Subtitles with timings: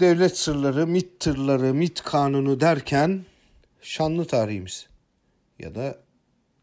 [0.00, 3.24] devlet sırları, MIT tırları, MIT kanunu derken
[3.82, 4.86] şanlı tarihimiz
[5.58, 5.98] ya da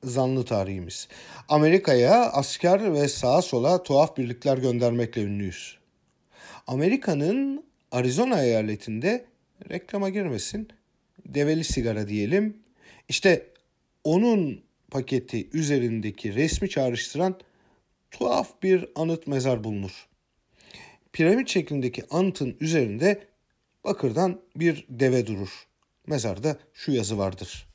[0.03, 1.07] zanlı tarihimiz.
[1.49, 5.77] Amerika'ya asker ve sağa sola tuhaf birlikler göndermekle ünlüyüz.
[6.67, 9.25] Amerika'nın Arizona eyaletinde
[9.69, 10.67] reklama girmesin
[11.25, 12.57] develi sigara diyelim.
[13.09, 13.47] İşte
[14.03, 17.39] onun paketi üzerindeki resmi çağrıştıran
[18.11, 20.07] tuhaf bir anıt mezar bulunur.
[21.13, 23.27] Piramit şeklindeki anıtın üzerinde
[23.83, 25.67] bakırdan bir deve durur.
[26.07, 27.67] Mezarda şu yazı vardır.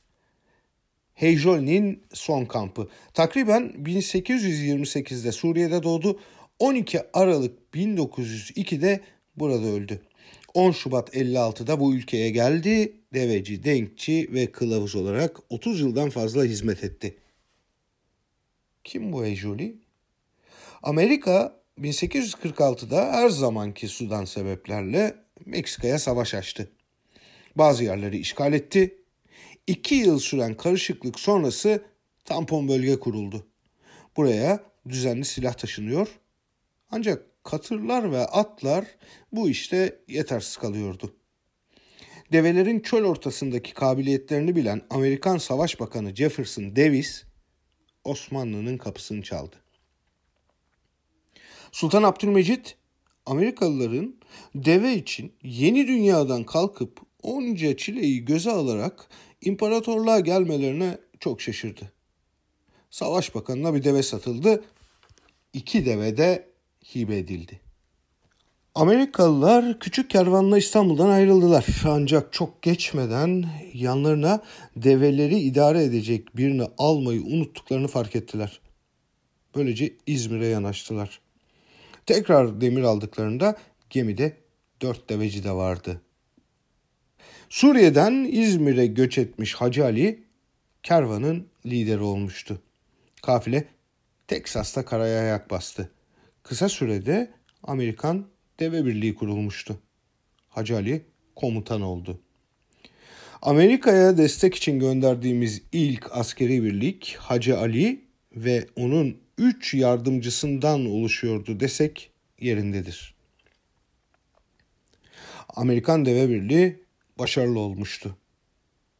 [1.14, 2.88] Heyjoli'nin son kampı.
[3.14, 6.20] Takriben 1828'de Suriye'de doğdu.
[6.58, 9.00] 12 Aralık 1902'de
[9.36, 10.00] burada öldü.
[10.55, 12.92] 10 Şubat 56'da bu ülkeye geldi.
[13.14, 17.16] Deveci, denkçi ve kılavuz olarak 30 yıldan fazla hizmet etti.
[18.84, 19.77] Kim bu Heyjoli?
[20.82, 25.14] Amerika 1846'da her zamanki Sudan sebeplerle
[25.46, 26.70] Meksika'ya savaş açtı.
[27.56, 28.98] Bazı yerleri işgal etti.
[29.66, 31.84] İki yıl süren karışıklık sonrası
[32.24, 33.46] tampon bölge kuruldu.
[34.16, 36.08] Buraya düzenli silah taşınıyor.
[36.91, 38.84] Ancak katırlar ve atlar
[39.33, 41.16] bu işte yetersiz kalıyordu.
[42.33, 47.24] Develerin çöl ortasındaki kabiliyetlerini bilen Amerikan Savaş Bakanı Jefferson Davis
[48.05, 49.66] Osmanlı'nın kapısını çaldı.
[51.77, 52.77] Sultan Abdülmecit
[53.27, 54.14] Amerikalıların
[54.55, 59.08] deve için yeni dünyadan kalkıp onca çileyi göze alarak
[59.41, 61.92] imparatorluğa gelmelerine çok şaşırdı.
[62.91, 64.64] Savaş bakanına bir deve satıldı.
[65.52, 66.48] İki deve de
[66.94, 67.60] hibe edildi.
[68.74, 71.66] Amerikalılar küçük kervanla İstanbul'dan ayrıldılar.
[71.84, 74.42] Ancak çok geçmeden yanlarına
[74.77, 78.61] develeri idare edecek birini almayı unuttuklarını fark ettiler.
[79.55, 81.25] Böylece İzmir'e yanaştılar.
[82.06, 83.56] Tekrar demir aldıklarında
[83.90, 84.36] gemide
[84.82, 86.00] dört deveci de vardı.
[87.48, 90.24] Suriye'den İzmir'e göç etmiş Hacı Ali
[90.82, 92.62] kervanın lideri olmuştu.
[93.22, 93.64] Kafile
[94.27, 95.90] Teksas'ta karaya ayak bastı.
[96.42, 97.30] Kısa sürede
[97.62, 98.27] Amerikan
[98.61, 99.78] Deve Birliği kurulmuştu.
[100.48, 101.05] Hacı Ali
[101.36, 102.20] komutan oldu.
[103.42, 108.05] Amerika'ya destek için gönderdiğimiz ilk askeri birlik Hacı Ali
[108.36, 112.11] ve onun üç yardımcısından oluşuyordu desek
[112.41, 113.14] yerindedir.
[115.48, 116.85] Amerikan Deve Birliği
[117.19, 118.17] başarılı olmuştu.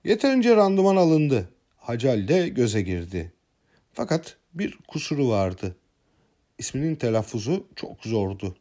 [0.05, 1.49] Yeterince randıman alındı.
[1.77, 3.33] Hacı Ali de göze girdi.
[3.93, 5.77] Fakat bir kusuru vardı.
[6.59, 8.57] İsminin telaffuzu çok zordu.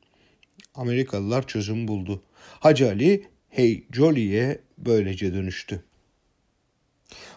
[0.75, 2.23] Amerikalılar çözüm buldu.
[2.59, 5.83] Hacı Ali Hey Jolly'e böylece dönüştü.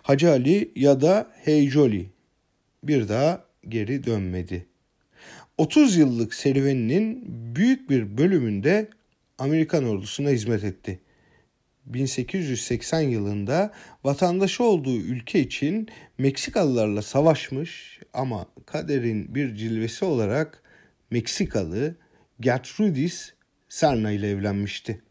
[0.02, 2.06] Hacı Ali ya da Hey Jolly
[2.82, 4.66] bir daha geri dönmedi.
[5.58, 7.24] 30 yıllık serüveninin
[7.56, 8.90] büyük bir bölümünde
[9.38, 11.00] Amerikan ordusuna hizmet etti.
[11.86, 13.72] 1880 yılında
[14.04, 20.62] vatandaşı olduğu ülke için Meksikalılarla savaşmış ama kaderin bir cilvesi olarak
[21.10, 21.96] Meksikalı
[22.40, 23.32] Gertrudis
[23.68, 25.02] Serna ile evlenmişti.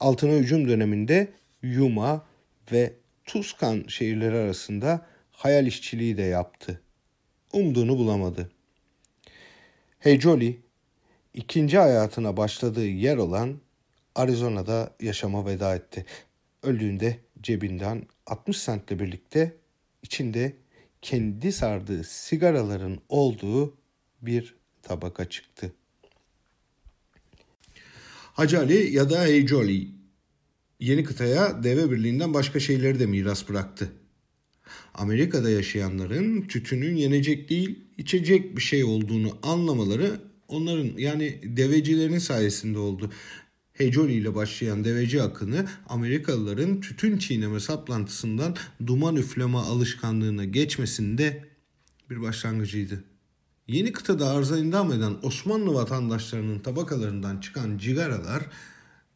[0.00, 1.28] Altına hücum döneminde
[1.62, 2.26] Yuma
[2.72, 2.92] ve
[3.24, 6.80] Tuskan şehirleri arasında hayal işçiliği de yaptı.
[7.52, 8.50] Umduğunu bulamadı.
[9.98, 10.60] Heyjoli
[11.34, 13.60] ikinci hayatına başladığı yer olan
[14.14, 16.04] Arizona'da yaşama veda etti.
[16.62, 19.56] Öldüğünde cebinden 60 sentle birlikte
[20.02, 20.56] içinde
[21.02, 23.76] kendi sardığı sigaraların olduğu
[24.22, 25.72] bir tabaka çıktı.
[28.32, 29.88] Hacı Ali ya da Heycoli
[30.80, 33.92] yeni kıtaya deve birliğinden başka şeyleri de miras bıraktı.
[34.94, 43.10] Amerika'da yaşayanların tütünün yenecek değil içecek bir şey olduğunu anlamaları onların yani devecilerin sayesinde oldu.
[43.72, 51.44] Hecoli ile başlayan deveci akını Amerikalıların tütün çiğneme saplantısından duman üfleme alışkanlığına geçmesinde
[52.10, 53.04] bir başlangıcıydı.
[53.68, 58.42] Yeni kıtada arıza indam eden Osmanlı vatandaşlarının tabakalarından çıkan cigaralar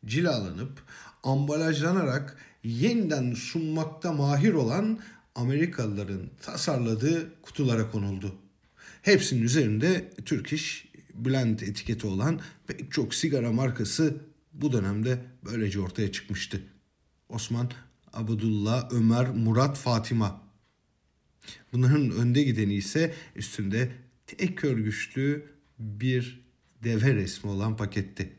[0.07, 0.83] cilalanıp
[1.23, 4.99] ambalajlanarak yeniden sunmakta mahir olan
[5.35, 8.35] Amerikalıların tasarladığı kutulara konuldu.
[9.03, 10.55] Hepsinin üzerinde Türk
[11.15, 14.17] Blend etiketi olan pek çok sigara markası
[14.53, 16.63] bu dönemde böylece ortaya çıkmıştı.
[17.29, 17.71] Osman,
[18.13, 20.43] Abdullah, Ömer, Murat, Fatima.
[21.73, 23.93] Bunların önde gideni ise üstünde
[24.27, 25.47] tek örgüçlü
[25.79, 26.45] bir
[26.85, 28.33] deve resmi olan paketti.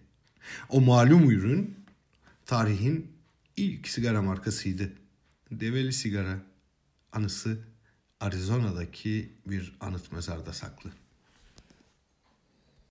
[0.70, 1.76] O malum ürün
[2.46, 3.12] tarihin
[3.58, 4.94] ilk sigara markasıydı.
[5.52, 6.55] Develi sigara
[7.16, 7.58] anısı
[8.20, 10.90] Arizona'daki bir anıt mezarda saklı.